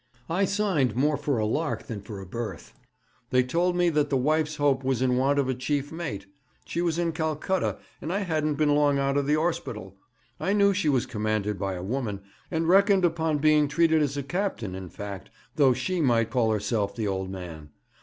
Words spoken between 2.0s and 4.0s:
for a berth. They told me